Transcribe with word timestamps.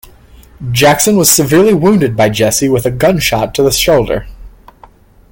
Jackson 0.71 1.15
was 1.15 1.29
severely 1.29 1.75
wounded 1.75 2.17
by 2.17 2.27
Jesse 2.27 2.67
with 2.67 2.87
a 2.87 2.89
gunshot 2.89 3.53
to 3.53 3.61
the 3.61 3.69
shoulder. 3.69 4.25